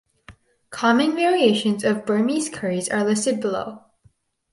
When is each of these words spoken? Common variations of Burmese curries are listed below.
Common 0.71 1.13
variations 1.15 1.83
of 1.83 2.07
Burmese 2.07 2.49
curries 2.49 2.89
are 2.89 3.03
listed 3.03 3.39
below. 3.39 3.83